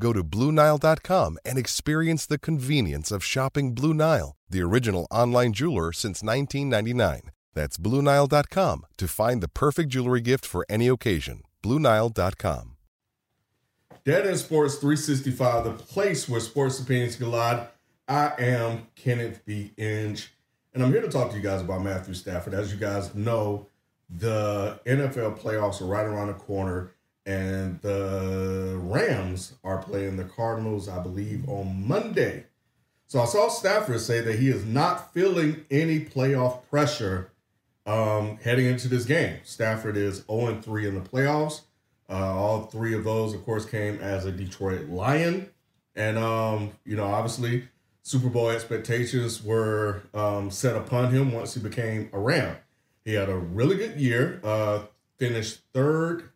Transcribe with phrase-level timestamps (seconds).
[0.00, 5.92] Go to BlueNile.com and experience the convenience of shopping Blue Nile, the original online jeweler
[5.92, 7.30] since 1999.
[7.54, 11.42] That's BlueNile.com to find the perfect jewelry gift for any occasion.
[11.62, 12.76] BlueNile.com.
[14.04, 17.66] Dead End Sports 365, the place where sports opinions collide.
[18.06, 19.72] I am Kenneth B.
[19.76, 20.32] Inge,
[20.72, 22.54] and I'm here to talk to you guys about Matthew Stafford.
[22.54, 23.66] As you guys know,
[24.08, 26.92] the NFL playoffs are right around the corner,
[27.28, 32.46] and the Rams are playing the Cardinals, I believe, on Monday.
[33.06, 37.30] So I saw Stafford say that he is not feeling any playoff pressure
[37.84, 39.40] um, heading into this game.
[39.44, 41.62] Stafford is 0 3 in the playoffs.
[42.08, 45.50] Uh, all three of those, of course, came as a Detroit Lion.
[45.94, 47.68] And, um, you know, obviously,
[48.02, 52.56] Super Bowl expectations were um, set upon him once he became a Ram.
[53.04, 54.84] He had a really good year, uh,
[55.18, 56.30] finished third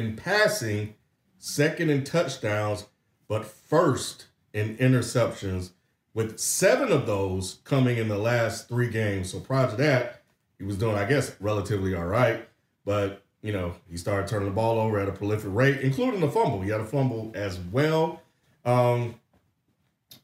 [0.00, 0.94] in passing,
[1.38, 2.86] second in touchdowns,
[3.28, 5.70] but first in interceptions,
[6.14, 9.30] with seven of those coming in the last three games.
[9.30, 10.22] So prior to that,
[10.58, 12.48] he was doing, I guess, relatively all right.
[12.84, 16.28] But, you know, he started turning the ball over at a prolific rate, including the
[16.28, 16.60] fumble.
[16.62, 18.22] He had a fumble as well.
[18.64, 19.14] Um,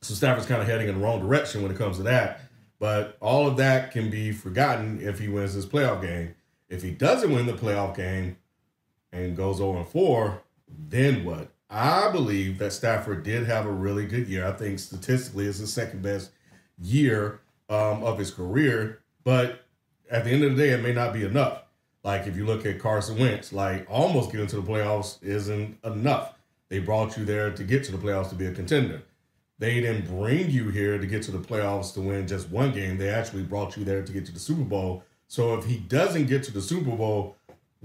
[0.01, 2.41] so Stafford's kind of heading in the wrong direction when it comes to that.
[2.79, 6.35] But all of that can be forgotten if he wins this playoff game.
[6.69, 8.37] If he doesn't win the playoff game
[9.17, 11.49] and goes 0 4, then what?
[11.69, 14.47] I believe that Stafford did have a really good year.
[14.47, 16.31] I think statistically it's the second best
[16.79, 19.01] year um, of his career.
[19.25, 19.65] But
[20.11, 21.63] at the end of the day, it may not be enough.
[22.05, 26.35] Like if you look at Carson Wentz, like almost getting to the playoffs isn't enough.
[26.69, 29.03] They brought you there to get to the playoffs to be a contender.
[29.59, 32.99] They didn't bring you here to get to the playoffs to win just one game.
[32.99, 35.03] They actually brought you there to get to the Super Bowl.
[35.29, 37.37] So if he doesn't get to the Super Bowl,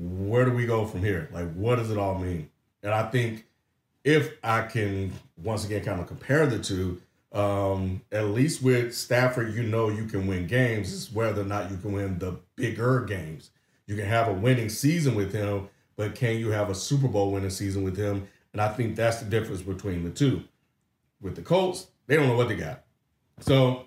[0.01, 1.29] where do we go from here?
[1.31, 2.49] Like, what does it all mean?
[2.83, 3.45] And I think
[4.03, 7.01] if I can once again kind of compare the two,
[7.31, 10.93] um, at least with Stafford, you know you can win games.
[10.93, 13.51] It's whether or not you can win the bigger games.
[13.85, 17.31] You can have a winning season with him, but can you have a Super Bowl
[17.31, 18.27] winning season with him?
[18.53, 20.43] And I think that's the difference between the two
[21.21, 22.83] with the Colts, they don't know what they got.
[23.39, 23.85] So,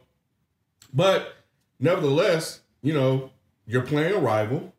[0.93, 1.35] but
[1.81, 3.31] nevertheless, you know,
[3.67, 4.73] you're playing a rival.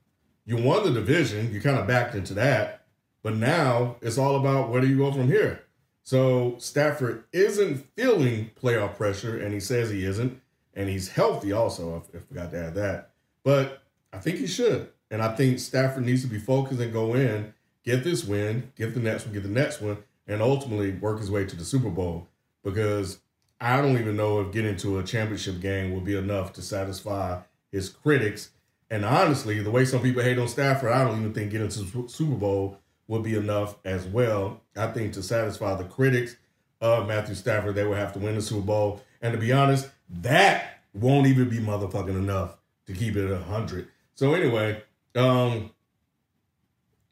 [0.45, 1.53] You won the division.
[1.53, 2.85] You kind of backed into that.
[3.23, 5.63] But now it's all about where do you go from here.
[6.03, 10.39] So Stafford isn't feeling playoff pressure, and he says he isn't,
[10.75, 12.03] and he's healthy also.
[12.13, 13.09] I forgot to add that,
[13.44, 13.81] but
[14.13, 17.55] I think he should, and I think Stafford needs to be focused and go in,
[17.84, 19.97] get this win, get the next one, get the next one,
[20.28, 22.28] and ultimately work his way to the Super Bowl
[22.63, 23.19] because
[23.59, 27.41] I don't even know if getting to a championship game will be enough to satisfy
[27.72, 28.51] his critics.
[28.90, 32.07] And honestly, the way some people hate on Stafford, I don't even think getting to
[32.07, 34.62] Super Bowl would be enough as well.
[34.75, 36.35] I think to satisfy the critics
[36.81, 39.01] of Matthew Stafford, they would have to win the Super Bowl.
[39.22, 39.90] And to be honest,
[40.22, 43.88] that won't even be motherfucking enough to keep it a hundred.
[44.13, 44.84] So anyway,
[45.16, 45.72] um,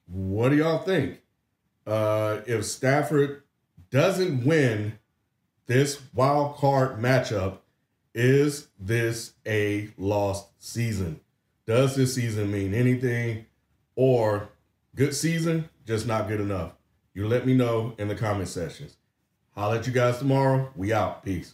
[0.07, 1.19] what do y'all think?
[1.85, 3.43] Uh, if Stafford
[3.89, 4.99] doesn't win
[5.65, 7.57] this wild card matchup
[8.13, 11.19] is this a lost season?
[11.65, 13.45] Does this season mean anything?
[13.95, 14.49] Or
[14.95, 16.73] good season, just not good enough?
[17.13, 18.97] You let me know in the comment sections.
[19.55, 20.71] I'll let you guys tomorrow.
[20.75, 21.23] We out.
[21.23, 21.53] Peace.